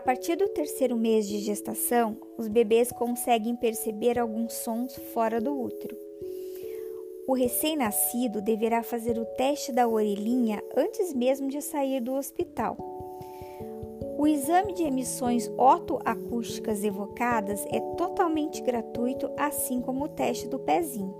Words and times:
partir 0.00 0.36
do 0.36 0.48
terceiro 0.48 0.96
mês 0.96 1.28
de 1.28 1.38
gestação, 1.38 2.16
os 2.36 2.48
bebês 2.48 2.90
conseguem 2.90 3.54
perceber 3.54 4.18
alguns 4.18 4.52
sons 4.52 4.96
fora 5.12 5.40
do 5.40 5.56
útero. 5.56 5.96
O 7.26 7.32
recém-nascido 7.32 8.42
deverá 8.42 8.82
fazer 8.82 9.18
o 9.18 9.24
teste 9.24 9.72
da 9.72 9.88
orelhinha 9.88 10.62
antes 10.76 11.14
mesmo 11.14 11.48
de 11.48 11.62
sair 11.62 12.00
do 12.00 12.14
hospital. 12.14 12.76
O 14.18 14.26
exame 14.26 14.72
de 14.72 14.82
emissões 14.82 15.50
otoacústicas 15.56 16.82
evocadas 16.82 17.64
é 17.70 17.80
totalmente 17.96 18.62
gratuito, 18.62 19.30
assim 19.36 19.80
como 19.80 20.04
o 20.04 20.08
teste 20.08 20.48
do 20.48 20.58
pezinho. 20.58 21.14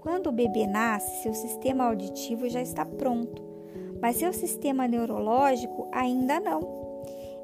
Quando 0.00 0.28
o 0.28 0.32
bebê 0.32 0.66
nasce, 0.66 1.22
seu 1.22 1.34
sistema 1.34 1.84
auditivo 1.84 2.48
já 2.48 2.60
está 2.60 2.84
pronto, 2.84 3.42
mas 4.00 4.16
seu 4.16 4.32
sistema 4.32 4.86
neurológico 4.86 5.88
ainda 5.92 6.38
não. 6.38 6.83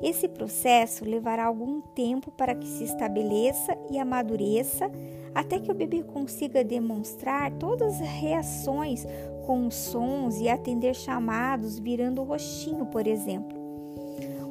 Esse 0.03 0.29
processo 0.29 1.05
levará 1.05 1.45
algum 1.45 1.81
tempo 1.81 2.31
para 2.31 2.55
que 2.55 2.67
se 2.67 2.85
estabeleça 2.85 3.77
e 3.91 3.99
amadureça 3.99 4.91
até 5.35 5.59
que 5.59 5.71
o 5.71 5.75
bebê 5.75 6.03
consiga 6.03 6.65
demonstrar 6.65 7.53
todas 7.53 8.01
as 8.01 8.09
reações 8.09 9.07
com 9.45 9.67
os 9.67 9.75
sons 9.75 10.41
e 10.41 10.49
atender 10.49 10.95
chamados 10.95 11.79
virando 11.79 12.23
o 12.23 12.25
rostinho, 12.25 12.87
por 12.87 13.07
exemplo. 13.07 13.59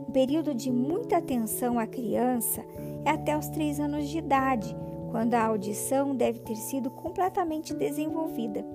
Um 0.08 0.12
período 0.12 0.54
de 0.54 0.72
muita 0.72 1.18
atenção 1.18 1.80
à 1.80 1.88
criança 1.88 2.64
é 3.06 3.12
até 3.12 3.38
os 3.38 3.48
3 3.48 3.80
anos 3.80 4.08
de 4.08 4.18
idade, 4.20 4.76
quando 5.12 5.34
a 5.34 5.46
audição 5.46 6.16
deve 6.16 6.40
ter 6.40 6.56
sido 6.56 6.90
completamente 6.90 7.74
desenvolvida. 7.74 8.66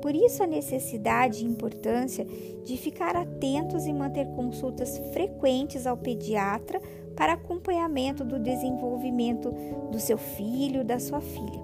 Por 0.00 0.14
isso, 0.14 0.42
a 0.42 0.46
necessidade 0.46 1.42
e 1.42 1.48
importância 1.48 2.24
de 2.64 2.76
ficar 2.76 3.16
atentos 3.16 3.86
e 3.86 3.92
manter 3.92 4.26
consultas 4.28 4.98
frequentes 5.12 5.86
ao 5.86 5.96
pediatra 5.96 6.80
para 7.16 7.34
acompanhamento 7.34 8.24
do 8.24 8.38
desenvolvimento 8.38 9.52
do 9.90 10.00
seu 10.00 10.18
filho, 10.18 10.84
da 10.84 10.98
sua 10.98 11.20
filha. 11.20 11.60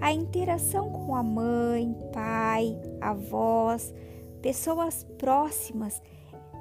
A 0.00 0.12
interação 0.12 0.90
com 0.90 1.14
a 1.14 1.22
mãe, 1.22 1.94
pai, 2.12 2.78
avós, 3.00 3.92
pessoas 4.40 5.04
próximas 5.18 6.00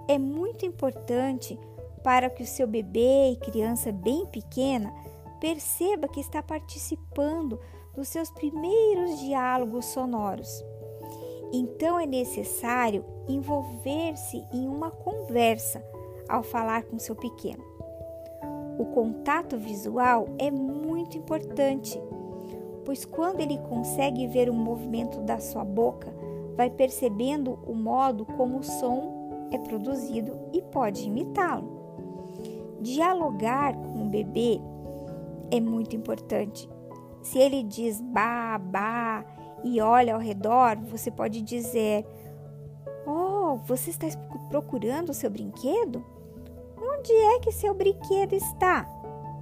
é 0.07 0.17
muito 0.17 0.65
importante 0.65 1.57
para 2.03 2.29
que 2.29 2.43
o 2.43 2.47
seu 2.47 2.65
bebê 2.65 3.31
e 3.31 3.35
criança 3.35 3.91
bem 3.91 4.25
pequena 4.25 4.93
perceba 5.39 6.07
que 6.07 6.19
está 6.19 6.41
participando 6.41 7.59
dos 7.95 8.07
seus 8.07 8.29
primeiros 8.29 9.19
diálogos 9.19 9.85
sonoros. 9.85 10.63
Então 11.51 11.99
é 11.99 12.05
necessário 12.05 13.03
envolver-se 13.27 14.43
em 14.53 14.67
uma 14.67 14.91
conversa 14.91 15.83
ao 16.27 16.43
falar 16.43 16.83
com 16.83 16.99
seu 16.99 17.15
pequeno. 17.15 17.63
O 18.77 18.85
contato 18.85 19.57
visual 19.57 20.27
é 20.37 20.51
muito 20.51 21.17
importante, 21.17 21.99
pois 22.85 23.05
quando 23.05 23.41
ele 23.41 23.57
consegue 23.57 24.27
ver 24.27 24.49
o 24.49 24.53
movimento 24.53 25.19
da 25.21 25.39
sua 25.39 25.63
boca, 25.63 26.13
vai 26.55 26.69
percebendo 26.69 27.57
o 27.65 27.73
modo 27.73 28.25
como 28.25 28.59
o 28.59 28.63
som 28.63 29.47
é 29.51 29.57
produzido 29.57 30.37
e 30.53 30.61
pode 30.61 31.05
imitá-lo. 31.05 31.77
Dialogar 32.81 33.75
com 33.75 34.03
o 34.03 34.09
bebê 34.09 34.61
é 35.51 35.59
muito 35.59 35.95
importante. 35.95 36.69
Se 37.21 37.37
ele 37.37 37.63
diz 37.63 38.01
ba, 38.01 38.57
ba 38.57 39.25
e 39.63 39.81
olha 39.81 40.13
ao 40.13 40.19
redor, 40.19 40.77
você 40.77 41.11
pode 41.11 41.41
dizer: 41.41 42.05
Oh, 43.05 43.57
você 43.65 43.89
está 43.89 44.07
procurando 44.49 45.09
o 45.09 45.13
seu 45.13 45.29
brinquedo? 45.29 46.03
Onde 46.79 47.11
é 47.11 47.39
que 47.39 47.51
seu 47.51 47.73
brinquedo 47.73 48.33
está? 48.33 48.87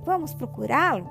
Vamos 0.04 0.34
procurá-lo? 0.34 1.08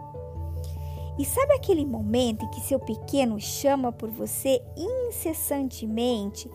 E 1.19 1.25
sabe 1.25 1.53
aquele 1.53 1.85
momento 1.85 2.45
em 2.45 2.51
que 2.51 2.61
seu 2.61 2.81
pequeno 2.81 3.39
chama 3.39 3.93
por 3.93 4.11
você 4.11 4.61
incessantemente 4.77 6.51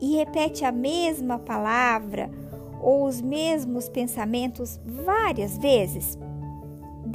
e 0.00 0.16
repete 0.16 0.64
a 0.64 0.70
mesma 0.70 1.38
palavra 1.38 2.30
ou 2.80 3.04
os 3.04 3.20
mesmos 3.20 3.88
pensamentos 3.88 4.80
várias 4.84 5.58
vezes? 5.58 6.16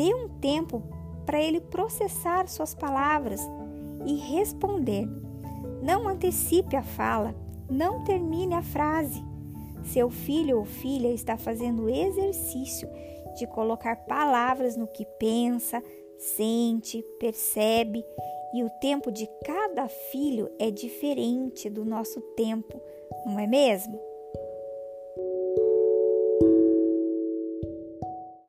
Dê 0.02 0.16
um 0.16 0.28
tempo 0.28 0.82
para 1.28 1.40
ele 1.40 1.62
processar 1.62 2.48
suas 2.48 2.74
palavras 2.74 3.40
e 4.04 4.16
responder. 4.16 5.08
Não 5.84 6.08
antecipe 6.08 6.76
a 6.76 6.82
fala, 6.82 7.36
não 7.70 8.04
termine 8.04 8.56
a 8.56 8.64
frase. 8.64 9.24
Seu 9.84 10.10
filho 10.10 10.58
ou 10.58 10.66
filha 10.66 11.10
está 11.10 11.38
fazendo 11.38 11.88
exercício 11.88 12.90
de 13.38 13.46
colocar 13.46 13.96
palavras 14.08 14.76
no 14.76 14.88
que 14.88 15.06
pensa, 15.20 15.84
sente, 16.18 17.06
percebe, 17.20 18.04
e 18.56 18.64
o 18.64 18.72
tempo 18.82 19.12
de 19.12 19.30
cada 19.46 19.88
filho 19.88 20.50
é 20.58 20.72
diferente 20.72 21.70
do 21.70 21.86
nosso 21.86 22.20
tempo, 22.36 22.82
não 23.24 23.38
é 23.38 23.46
mesmo? 23.46 24.11